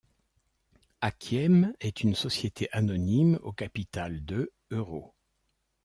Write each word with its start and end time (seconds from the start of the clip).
Akiem 1.01 1.75
est 1.79 2.01
une 2.01 2.15
société 2.15 2.67
anonyme 2.71 3.37
au 3.43 3.51
capital 3.51 4.25
de 4.25 4.51
euros. 4.71 5.13